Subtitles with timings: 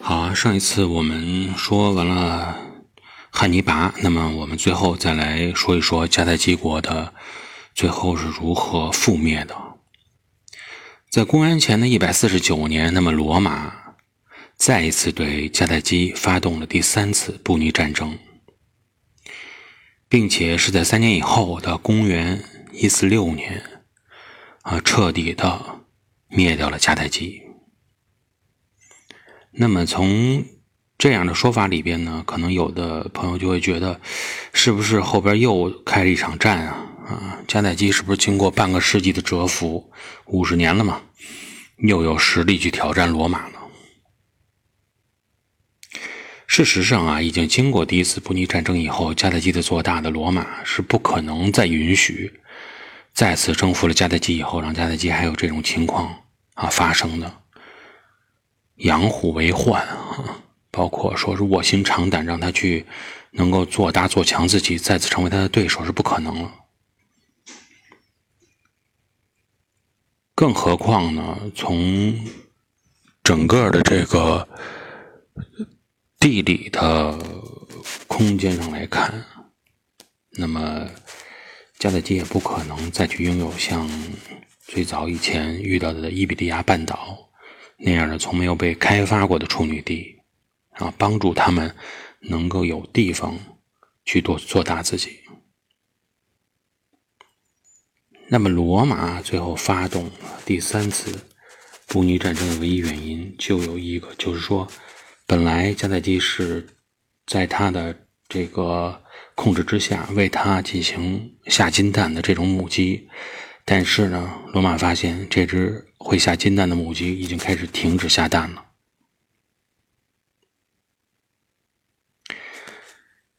[0.00, 2.56] 好啊，上一次我们说完了
[3.30, 7.12] 汉尼拔，那么我们最后再来说一说迦太基国的
[7.74, 9.56] 最后是如何覆灭的。
[11.10, 13.72] 在公元前的一百四十九年，那么罗马
[14.56, 18.16] 再一次对迦太基发动了第三次布匿战争，
[20.08, 23.62] 并且是在三年以后的公元一四六年，
[24.62, 25.80] 啊，彻底的
[26.28, 27.42] 灭掉了迦太基。
[29.50, 30.44] 那么从
[30.98, 34.00] 这样的说法里边呢，可能有的朋友就会觉得，
[34.52, 36.84] 是不是后边又开了一场战啊？
[37.06, 39.90] 啊，迦太基是不是经过半个世纪的蛰伏，
[40.26, 41.00] 五十年了嘛，
[41.78, 43.54] 又有实力去挑战罗马了？
[46.46, 52.40] 事实上啊，已经经过第一次布匿战争以后，迦太基的做大的罗马是不可能再允许
[53.14, 56.12] 再次征服了迦太基以后，让迦太基还有这种情况
[56.54, 57.37] 啊发生的。
[58.78, 62.86] 养虎为患啊，包括说是卧薪尝胆，让他去
[63.32, 66.54] 能够做大做强，自己再次成为他的对手是不可能了。
[70.34, 71.36] 更何况呢？
[71.56, 72.16] 从
[73.24, 74.48] 整个的这个
[76.20, 77.18] 地理的
[78.06, 79.24] 空间上来看，
[80.30, 80.88] 那么
[81.78, 83.90] 加太基也不可能再去拥有像
[84.60, 87.27] 最早以前遇到的伊比利亚半岛。
[87.78, 90.20] 那样的从没有被开发过的处女地，
[90.72, 91.74] 啊，帮助他们
[92.20, 93.38] 能够有地方
[94.04, 95.20] 去做做大自己。
[98.30, 100.10] 那么，罗马最后发动
[100.44, 101.18] 第三次
[101.86, 104.68] 布匿战争的唯一原因就有一个，就是说，
[105.26, 106.66] 本来迦太基是
[107.26, 107.96] 在他的
[108.28, 109.02] 这个
[109.34, 113.08] 控制之下，为他进行下金蛋的这种母鸡。
[113.70, 118.64] 但是呢，罗马发现这只会下金蛋的母鸡已经开始停止下蛋了。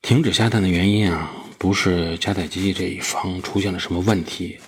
[0.00, 4.58] 停止下蛋的原因啊，不是迦太基这一方出现了什么问题，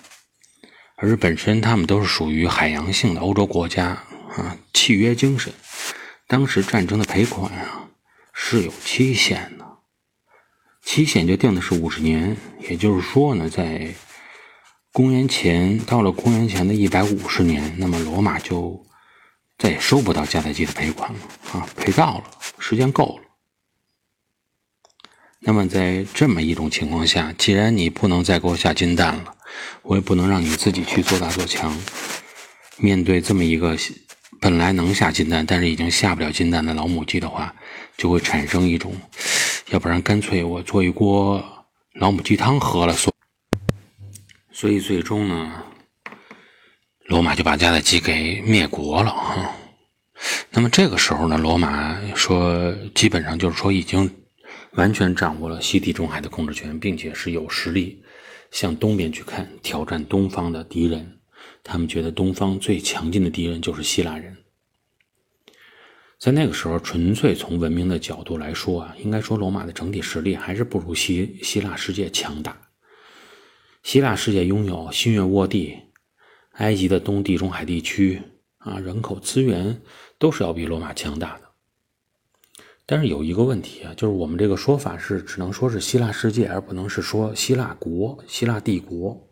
[0.97, 3.87] 而是本身他们都是属于海洋性的欧洲国家
[4.35, 5.51] 啊，契约精神。
[6.27, 7.89] 当时战争的赔款啊
[8.31, 9.65] 是有期限的，
[10.83, 13.91] 期限就定的是五十年，也就是说呢，在
[14.97, 18.83] 公元前到了公元前的一百五十年，那么罗马就
[19.59, 21.19] 再也收不到迦太基的赔款了
[21.51, 22.23] 啊，赔到了，
[22.57, 23.23] 时间够了。
[25.39, 29.35] 那么在这么一种情况下，既然你不能再给我下金蛋了，
[29.83, 31.77] 我也不能让你自己去做大做强。
[32.77, 33.77] 面对这么一个
[34.41, 37.53] 本来能下金蛋，但是已经下不了金蛋的老母鸡的话，
[37.95, 38.95] 就会产生一种，
[39.69, 43.13] 要不然干脆我做一锅老母鸡汤喝了算。
[44.59, 45.63] 所以最终呢，
[47.05, 49.55] 罗马就把迦太基给灭国了哈。
[50.49, 54.09] 那么这个时候呢，罗马说基本上就是说已经
[54.71, 58.01] 完全掌握了西地中海的控制权，并且是有实力
[58.49, 61.19] 向东边去看，挑战东方的敌人。
[61.63, 64.35] 他们觉得东方最强劲的敌人就是希腊人。
[66.17, 72.59] 在那个时候，纯粹从文明的角度来说啊，应该说罗马的整体实力还是不如希希腊世界强大。
[73.87, 75.77] 希腊世界拥有新月沃地，
[76.55, 78.21] 埃及的东地中海地区
[78.57, 79.81] 啊，人口资源
[80.19, 81.43] 都是要比罗马强大的。
[82.85, 89.25] 但是有一个问题啊，就是我们这个说法是只能说是希腊世界，而不能是说希腊国、希腊帝国，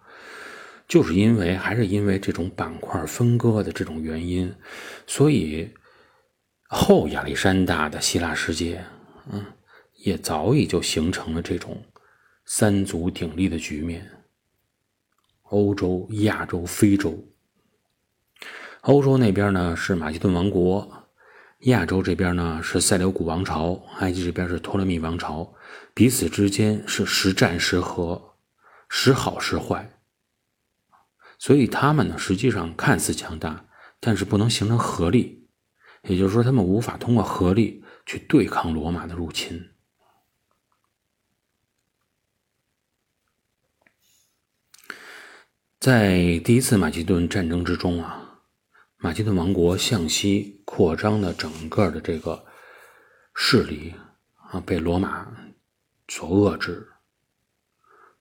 [0.88, 4.56] 就是因为还是因为这种板块分割的这种原因，
[5.06, 5.70] 所以
[6.70, 8.82] 后亚历山大的希腊世界，
[9.34, 9.44] 嗯，
[9.96, 11.84] 也早已就形成了这种
[12.46, 14.10] 三足鼎立的局面。
[15.50, 17.28] 欧洲、亚洲、非洲。
[18.82, 21.08] 欧洲那边呢是马其顿王国，
[21.62, 25.54] 亚洲这边呢是塞琉古王朝，埃及这边是托勒密王朝，
[25.94, 28.36] 彼此之间是时战时和，
[28.90, 30.00] 时好时坏。
[31.38, 33.66] 所以他们呢实际上看似强大，
[34.00, 35.48] 但是不能形成合力，
[36.04, 39.70] 也就是说他们无法通过合力去对抗罗马的入侵。
[45.86, 48.40] 在第一次马其顿战争之中啊，
[48.98, 52.44] 马其顿王国向西扩张的整个的这个
[53.36, 53.94] 势力
[54.50, 55.28] 啊，被罗马
[56.08, 56.88] 所遏制。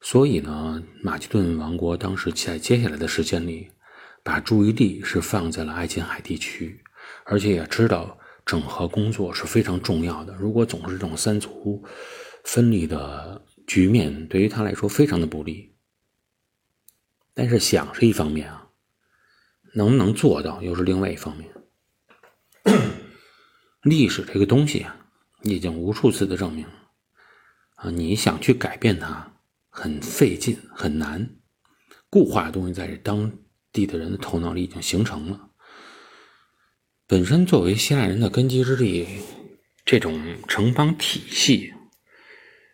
[0.03, 3.71] 所以呢，马其顿王国当时在接下来的时间里，
[4.23, 6.85] 把注意力是放在了爱琴海地区，
[7.25, 10.35] 而且也知道整合工作是非常重要的。
[10.35, 11.83] 如果总是这种三足
[12.45, 15.74] 分立的局面，对于他来说非常的不利。
[17.35, 18.69] 但是想是一方面啊，
[19.75, 21.51] 能不能做到又是另外一方面。
[23.83, 24.97] 历史这个东西啊，
[25.43, 26.65] 已经无数次的证明
[27.75, 29.35] 啊，你想去改变它，
[29.69, 31.37] 很费劲，很难。
[32.09, 33.31] 固化的东西在这当
[33.73, 35.51] 地的人的头脑里已经形成了。
[37.07, 39.07] 本身作为希腊人的根基之地，
[39.85, 41.75] 这种城邦体系，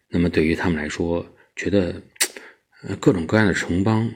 [0.08, 2.00] 那么对于他们来说，觉得
[3.00, 4.08] 各种各样的城邦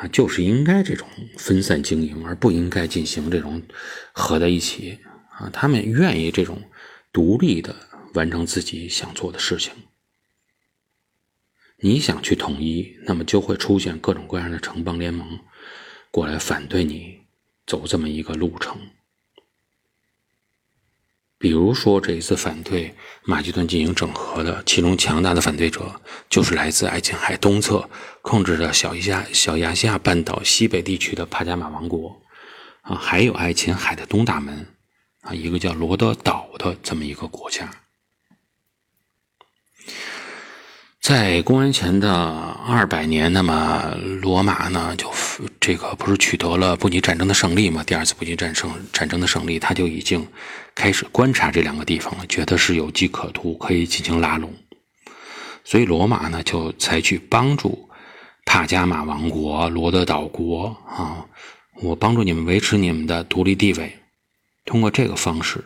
[0.00, 1.06] 啊，就是应该这种
[1.36, 3.62] 分散经营，而不应该进行这种
[4.12, 4.98] 合在一起
[5.30, 5.50] 啊。
[5.52, 6.62] 他们愿意这种
[7.12, 7.76] 独立的
[8.14, 9.74] 完成自己想做的事情。
[11.82, 15.38] 你想去统一，那么就会出现各种各样的城邦联盟
[16.10, 17.18] 过来反对你
[17.66, 18.78] 走这么一个路程。
[21.40, 22.94] 比如说，这一次反对
[23.24, 25.90] 马其顿进行整合的，其中强大的反对者
[26.28, 27.88] 就是来自爱琴海东侧
[28.20, 32.14] 控制着小亚小亚细亚半岛西北地区的帕加马王国
[32.82, 34.66] 啊，还有爱琴海的东大门
[35.22, 37.70] 啊，一个叫罗德岛的这么一个国家。
[41.00, 45.10] 在公元前的二百年，那么罗马呢，就
[45.58, 47.82] 这个不是取得了布尼战争的胜利吗？
[47.82, 50.28] 第二次布尼战胜战争的胜利，他就已经
[50.74, 54.52] 开始观察这两个地方了，觉得是有机可图，可以进行拉拢。
[55.64, 57.88] 所以罗马呢，就采取帮助
[58.44, 61.24] 帕加马王国、罗德岛国啊，
[61.80, 63.90] 我帮助你们维持你们的独立地位，
[64.66, 65.64] 通过这个方式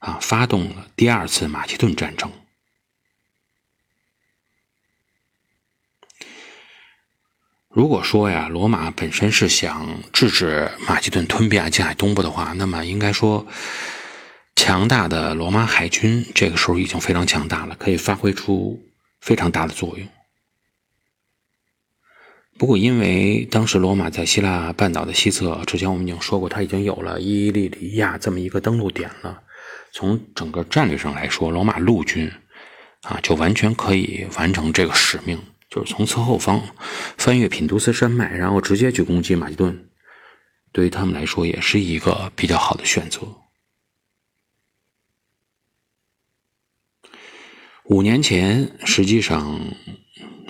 [0.00, 2.30] 啊，发动了第二次马其顿战争。
[7.76, 13.46] 如果说呀，罗马本身是想制止马其顿吞并爱琴海东部的话，那么应该说，
[14.54, 18.82] 强大的罗马海军这个时候已经非常强大了，可以发挥出
[19.20, 20.08] 非常大的作用。
[22.56, 29.38] 不过，因为当时罗马在希腊半岛的西侧，之前我们已经说过，它已经有了伊利里亚这么一个登陆点了。
[29.92, 32.32] 从整个战略上来说，罗马陆军
[33.02, 35.38] 啊，就完全可以完成这个使命。
[35.68, 36.62] 就是从侧后方
[37.16, 39.88] 翻越品都斯山脉，然后直接去攻击马其顿，
[40.72, 43.20] 对于他们来说也是一个比较好的选择。
[47.84, 49.60] 五年前，实际上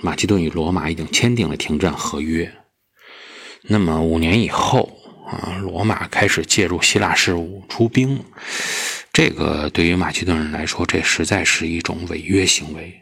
[0.01, 2.51] 马其顿与罗马已经签订了停战合约。
[3.63, 4.97] 那么五年以后
[5.27, 8.23] 啊，罗马开始介入希腊事务出兵，
[9.11, 13.01] 这个对于马其顿人来说，这实在是一种违约行为。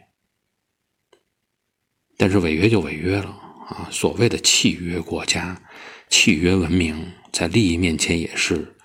[2.16, 3.28] 但是违约就违约了
[3.68, 3.88] 啊！
[3.90, 5.60] 所谓的契约国家、
[6.08, 8.76] 契约文明，在利益面前也是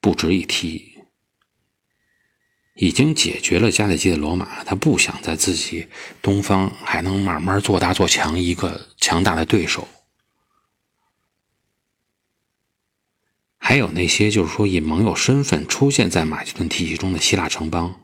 [0.00, 0.92] 不值一提。
[2.74, 5.86] 已经解决了迦太基的罗马，他不想在自己
[6.20, 9.86] 东方还能慢慢做大做强一个强大的对手。
[13.56, 18.00] 还有那些就是说以盟友身份出现在马其顿体系中的希腊城邦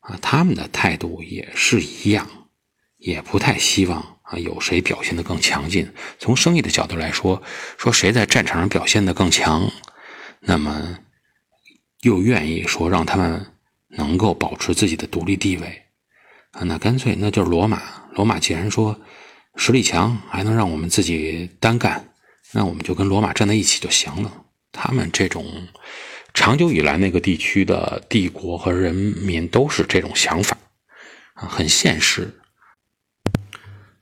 [0.00, 2.45] 啊，他们的态度也是一样。
[3.06, 5.88] 也不太希望啊，有谁表现的更强劲。
[6.18, 7.40] 从生意的角度来说，
[7.78, 9.70] 说谁在战场上表现的更强，
[10.40, 10.98] 那么
[12.02, 13.46] 又愿意说让他们
[13.90, 15.82] 能够保持自己的独立地位
[16.50, 17.80] 啊，那干脆那就是罗马。
[18.16, 19.00] 罗马既然说
[19.54, 22.12] 实力强，还能让我们自己单干，
[22.52, 24.32] 那我们就跟罗马站在一起就行了。
[24.72, 25.46] 他们这种
[26.34, 30.58] 长久以来那个地区的帝国和人民都是这种想法
[31.34, 32.34] 啊，很现实。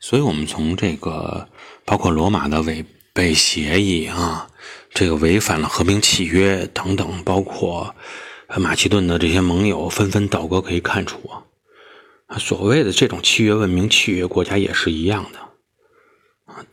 [0.06, 1.48] 所以，我们从这个
[1.86, 2.84] 包括罗马的违
[3.14, 4.50] 背协议啊，
[4.92, 7.94] 这个违反了和平契约等等，包括
[8.58, 11.18] 马其顿的这些盟友纷纷倒戈，可以看出
[12.26, 15.38] 啊，所谓的这种契约文明、契约国家也是一样的，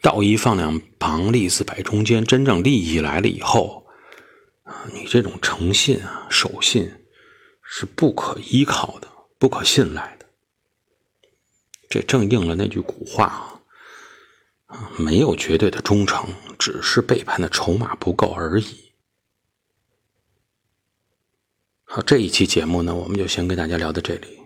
[0.02, 3.86] 道义放两旁，利字摆中间，真正利益来了以后
[4.64, 6.92] 啊，你这种诚信啊、守信
[7.64, 9.08] 是不可依靠的，
[9.40, 10.21] 不可信赖的。
[11.92, 13.62] 这正应了那句古话
[14.68, 18.94] 啊，没有绝对的忠诚，只是背叛的筹码不够而已。
[21.84, 24.40] 好，这一期节目呢，我们就先跟大家聊到这里。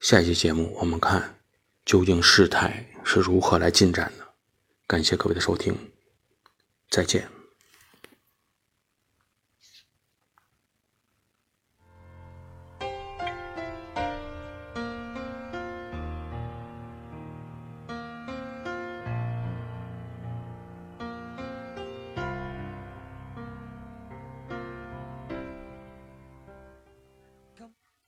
[0.00, 1.38] 下一期节目，我们看
[1.84, 4.26] 究竟事态是如何来进展的。
[4.88, 5.76] 感谢各位的收听，
[6.90, 7.37] 再见。